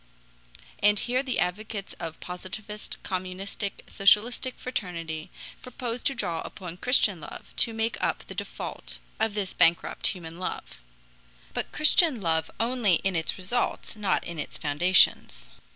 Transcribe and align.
And 0.81 0.97
here 0.97 1.21
the 1.21 1.37
advocates 1.37 1.93
of 1.99 2.19
Positivist, 2.19 2.97
Communistic, 3.03 3.83
Socialistic 3.87 4.57
fraternity 4.57 5.29
propose 5.61 6.01
to 6.01 6.15
draw 6.15 6.41
upon 6.41 6.77
Christian 6.77 7.21
love 7.21 7.53
to 7.57 7.71
make 7.71 8.01
up 8.03 8.25
the 8.25 8.33
default 8.33 8.97
of 9.19 9.35
this 9.35 9.53
bankrupt 9.53 10.07
human 10.07 10.39
love; 10.39 10.81
but 11.53 11.71
Christian 11.71 12.19
love 12.19 12.49
only 12.59 12.95
in 13.03 13.15
its 13.15 13.37
results, 13.37 13.95
not 13.95 14.23
in 14.23 14.39
its 14.39 14.57
foundations. 14.57 15.49